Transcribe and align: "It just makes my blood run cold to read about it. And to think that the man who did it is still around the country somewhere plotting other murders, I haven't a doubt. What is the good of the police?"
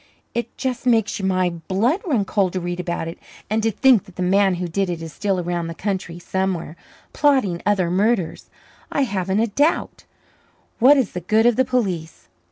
"It 0.33 0.57
just 0.57 0.87
makes 0.87 1.21
my 1.21 1.51
blood 1.51 2.01
run 2.07 2.25
cold 2.25 2.53
to 2.53 2.59
read 2.59 2.79
about 2.79 3.07
it. 3.07 3.19
And 3.51 3.61
to 3.61 3.69
think 3.69 4.05
that 4.05 4.15
the 4.15 4.23
man 4.23 4.55
who 4.55 4.67
did 4.67 4.89
it 4.89 4.99
is 4.99 5.13
still 5.13 5.39
around 5.39 5.67
the 5.67 5.75
country 5.75 6.17
somewhere 6.17 6.75
plotting 7.13 7.61
other 7.67 7.91
murders, 7.91 8.49
I 8.91 9.03
haven't 9.03 9.41
a 9.41 9.45
doubt. 9.45 10.05
What 10.79 10.97
is 10.97 11.11
the 11.11 11.21
good 11.21 11.45
of 11.45 11.55
the 11.55 11.65
police?" 11.65 12.29